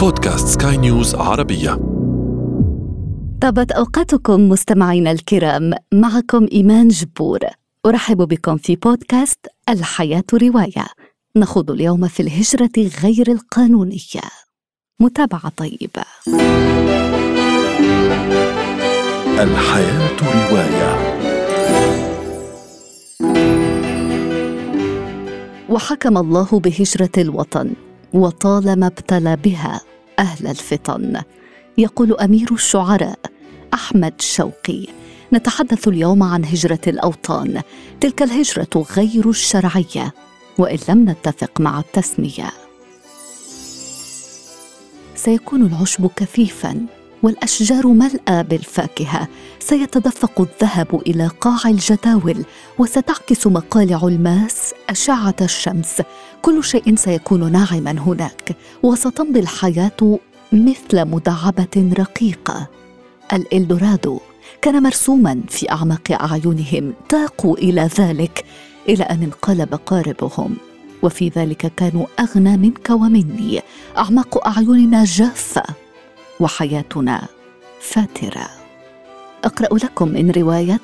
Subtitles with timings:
[0.00, 1.70] بودكاست سكاي نيوز عربية.
[3.40, 7.38] طابت أوقاتكم مستمعينا الكرام معكم إيمان جبور.
[7.86, 10.86] أرحب بكم في بودكاست الحياة رواية.
[11.36, 14.30] نخوض اليوم في الهجرة غير القانونية.
[15.00, 16.02] متابعة طيبة
[19.40, 21.20] الحياة رواية.
[25.68, 27.70] وحكم الله بهجرة الوطن.
[28.12, 29.80] وطالما ابتلى بها
[30.18, 31.22] أهل الفطن.
[31.78, 33.18] يقول أمير الشعراء
[33.74, 34.86] أحمد شوقي
[35.32, 37.62] نتحدث اليوم عن هجرة الأوطان.
[38.00, 40.14] تلك الهجرة غير الشرعية
[40.58, 42.50] وإن لم نتفق مع التسمية.
[45.14, 46.86] سيكون العشب كثيفا
[47.22, 49.28] والأشجار ملأى بالفاكهة.
[49.58, 52.44] سيتدفق الذهب إلى قاع الجداول
[52.78, 56.02] وستعكس مقالع الماس أشعة الشمس.
[56.42, 60.18] كل شيء سيكون ناعما هناك وستمضي الحياة
[60.52, 62.66] مثل مدعبة رقيقة.
[63.32, 64.20] الإلدورادو
[64.62, 68.44] كان مرسوما في أعماق أعينهم تاقوا إلى ذلك
[68.88, 70.56] إلى أن انقلب قاربهم.
[71.02, 73.60] وفي ذلك كانوا أغنى منك ومني
[73.98, 75.62] أعماق أعيننا جافة
[76.40, 77.28] وحياتنا
[77.80, 78.48] فاترة.
[79.44, 80.80] أقرأ لكم من رواية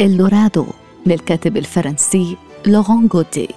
[0.00, 0.66] إلدورادو
[1.06, 3.48] للكاتب الفرنسي لوران غودي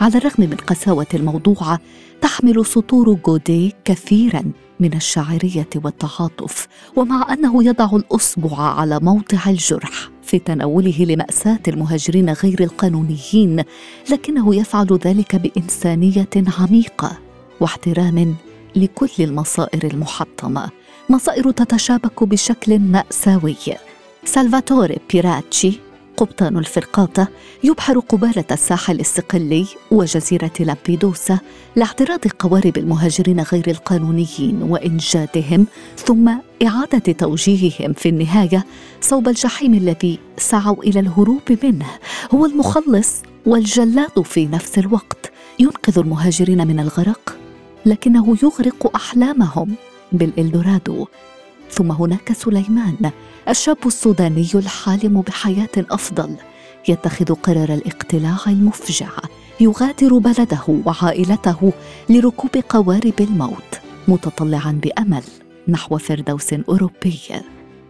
[0.00, 1.78] على الرغم من قساوة الموضوع
[2.20, 4.42] تحمل سطور غودي كثيرا
[4.80, 12.62] من الشاعريه والتعاطف ومع أنه يضع الاصبع على موضع الجرح في تناوله لمأساة المهاجرين غير
[12.62, 13.62] القانونيين
[14.10, 17.18] لكنه يفعل ذلك بإنسانية عميقة
[17.60, 18.34] واحترام
[18.76, 20.70] لكل المصائر المحطمة
[21.10, 23.56] مصائر تتشابك بشكل مأساوي.
[24.24, 25.85] سالفاتوري بيراتشي
[26.16, 27.28] قبطان الفرقاطة
[27.64, 31.38] يبحر قبالة الساحل الصقلي وجزيرة لامبيدوسا
[31.76, 36.30] لاعتراض قوارب المهاجرين غير القانونيين وإنجاتهم ثم
[36.66, 38.66] إعادة توجيههم في النهاية
[39.00, 41.86] صوب الجحيم الذي سعوا إلى الهروب منه.
[42.34, 45.32] هو المخلص والجلاد في نفس الوقت.
[45.58, 47.36] ينقذ المهاجرين من الغرق
[47.86, 49.74] لكنه يغرق أحلامهم
[50.12, 51.06] بالإلدورادو.
[51.70, 53.10] ثم هناك سليمان
[53.48, 56.36] الشاب السوداني الحالم بحياة أفضل
[56.88, 59.08] يتخذ قرار الاقتلاع المفجع
[59.60, 61.72] يغادر بلده وعائلته
[62.10, 65.22] لركوب قوارب الموت متطلعا بأمل
[65.68, 67.18] نحو فردوس أوروبي.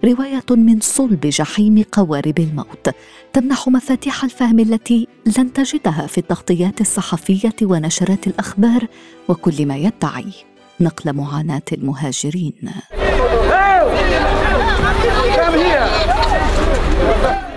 [0.04, 2.90] رواية من صلب جحيم قوارب الموت
[3.32, 5.08] تمنح مفاتيح الفهم التي
[5.38, 8.86] لن تجدها في التغطيات الصحفية ونشرات الأخبار
[9.28, 10.32] وكل ما يدعي.
[10.80, 12.70] نقل معاناة المهاجرين.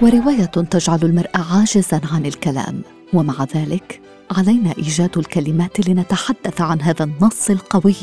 [0.01, 2.81] ورواية تجعل المرء عاجزا عن الكلام.
[3.13, 4.01] ومع ذلك
[4.37, 7.95] علينا إيجاد الكلمات لنتحدث عن هذا النص القوي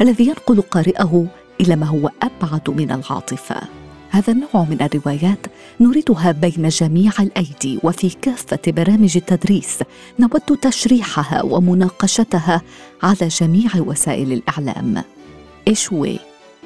[0.00, 1.26] الذي ينقل قارئه
[1.60, 3.56] إلى ما هو أبعد من العاطفة.
[4.14, 5.46] هذا النوع من الروايات
[5.80, 9.78] نريدها بين جميع الأيدي وفي كافة برامج التدريس
[10.20, 12.62] نود تشريحها ومناقشتها
[13.02, 15.04] على جميع وسائل الإعلام.
[15.68, 16.18] Échoués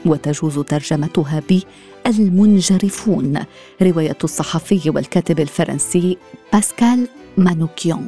[0.06, 1.60] وتجوز ترجمتها ب
[2.06, 3.44] المنجرفون
[3.82, 6.16] رواية الصحفي والكاتب الفرنسي
[6.52, 8.06] باسكال مانوكيان.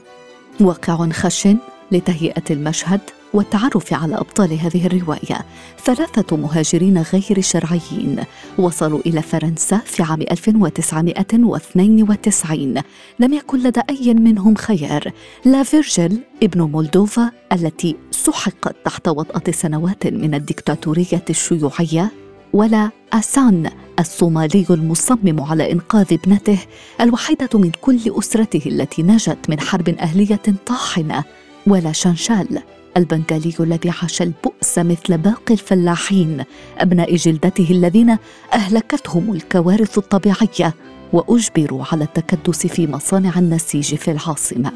[0.61, 1.59] واقع خشن
[1.93, 3.01] لتهيئة المشهد
[3.35, 5.45] والتعرف على أبطال هذه الرواية.
[5.85, 8.25] ثلاثة مهاجرين غير شرعيين
[8.59, 12.83] وصلوا إلى فرنسا في عام 1992
[13.19, 15.13] لم يكن لدى أي منهم خيار.
[15.45, 22.11] لا فيرجل ابن مولدوفا التي سحقت تحت وطأة سنوات من الدكتاتورية الشيوعية
[22.53, 26.59] ولا أسان الصومالي المصمم على إنقاذ ابنته
[27.01, 31.25] الوحيدة من كل أسرته التي نجت من حرب أهلية طاحنة
[31.67, 32.63] ولا شانشال
[32.97, 36.45] البنغالي الذي عاش البؤس مثل باقي الفلاحين
[36.79, 38.17] أبناء جلدته الذين
[38.53, 40.75] أهلكتهم الكوارث الطبيعية
[41.13, 44.73] وأجبروا على التكدس في مصانع النسيج في العاصمة.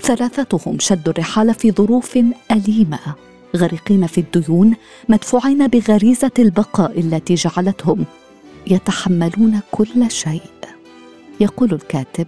[0.00, 2.18] ثلاثتهم شدوا الرحال في ظروف
[2.50, 2.98] أليمة.
[3.56, 4.74] غرقين في الديون
[5.08, 8.04] مدفوعين بغريزة البقاء التي جعلتهم
[8.66, 10.42] يتحملون كل شيء.
[11.40, 12.26] يقول الكاتب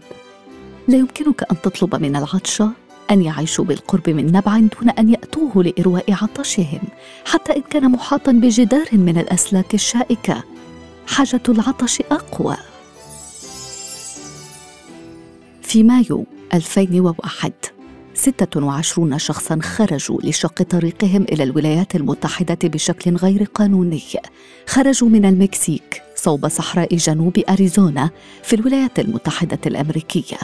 [0.88, 2.70] لا يمكنك أن تطلب من العطشه
[3.11, 6.81] أن يعيشوا بالقرب من نبع دون أن يأتوه لإرواء عطشهم
[7.25, 10.44] حتى إن كان محاطا بجدار من الأسلاك الشائكة.
[11.06, 12.56] حاجة العطش أقوى.
[15.62, 17.53] في مايو 2001
[18.14, 24.03] 26 شخصا خرجوا لشق طريقهم إلى الولايات المتحدة بشكل غير قانوني.
[24.67, 28.11] خرجوا من المكسيك صوب صحراء جنوب أريزونا
[28.43, 30.37] في الولايات المتحدة الأمريكية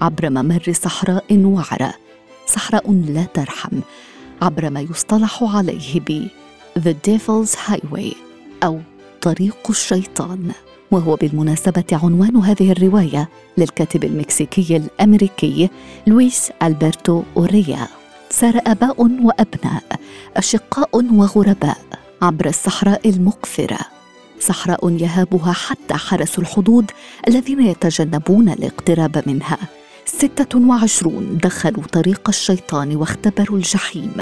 [0.00, 1.94] عبر ممر صحراء وعره
[2.46, 3.80] صحراء لا ترحم
[4.42, 6.28] عبر ما يصطلح عليه ب
[6.78, 8.16] The Devil's Highway
[8.64, 8.80] أو
[9.22, 10.52] طريق الشيطان.
[10.90, 13.28] وهو بالمناسبة عنوان هذه الرواية
[13.58, 15.70] للكاتب المكسيكي الأمريكي
[16.06, 17.88] لويس ألبرتو أوريا.
[18.30, 19.84] سار آباء وأبناء
[20.36, 21.78] أشقاء وغرباء
[22.22, 23.78] عبر الصحراء المقفرة.
[24.40, 26.90] صحراء يهابها حتى حرس الحدود
[27.28, 29.58] الذين يتجنبون الاقتراب منها.
[30.18, 34.12] ستة وعشرون دخلوا طريق الشيطان واختبروا الجحيم.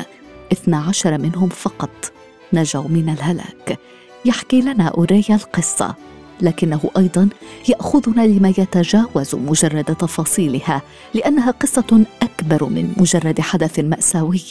[0.53, 2.13] اثنا عشر منهم فقط
[2.53, 3.79] نجوا من الهلاك.
[4.25, 5.95] يحكي لنا أوريا القصة
[6.41, 7.29] لكنه أيضا
[7.69, 10.83] يأخذنا لما يتجاوز مجرد تفاصيلها
[11.15, 14.43] لأنها قصة أكبر من مجرد حدث مأساوي.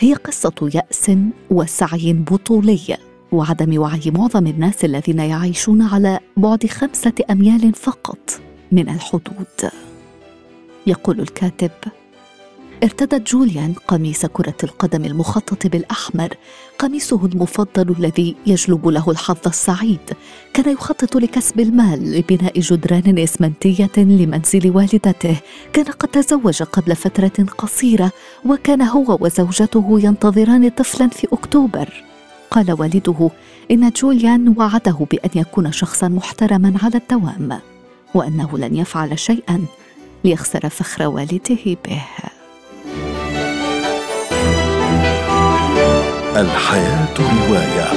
[0.00, 1.10] هي قصة يأس
[1.50, 2.96] وسعي بطولي
[3.32, 8.40] وعدم وعي معظم الناس الذين يعيشون على بعد خمسة أميال فقط
[8.72, 9.70] من الحدود.
[10.86, 11.70] يقول الكاتب.
[12.82, 16.28] ارتدت جوليان قميص كرة القدم المخطط بالأحمر.
[16.78, 20.00] قميصه المفضل الذي يجلب له الحظ السعيد.
[20.54, 25.36] كان يخطط لكسب المال لبناء جدران إسمنتية لمنزل والدته.
[25.72, 28.12] كان قد تزوج قبل فترة قصيرة
[28.44, 32.04] وكان هو وزوجته ينتظران طفلا في أكتوبر.
[32.50, 33.30] قال والده
[33.70, 37.60] إن جوليان وعده بأن يكون شخصا محترما على الدوام
[38.14, 39.64] وأنه لن يفعل شيئا.
[40.26, 42.02] ليخسر فخر والده به.
[46.36, 47.88] الحياة رواية.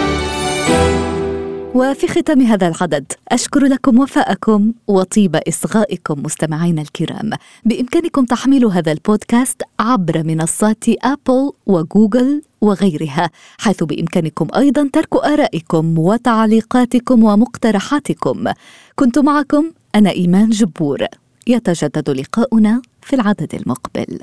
[1.76, 7.30] وفي ختام هذا العدد أشكر لكم وفاءكم وطيب إصغائكم مستمعينا الكرام.
[7.66, 17.24] بإمكانكم تحميل هذا البودكاست عبر منصات أبل وجوجل وغيرها حيث بإمكانكم أيضا ترك آرائكم وتعليقاتكم
[17.24, 18.44] ومقترحاتكم.
[18.96, 21.06] كنت معكم أنا إيمان جبور.
[21.48, 24.20] يتجدد لقاؤنا في العدد المقبل.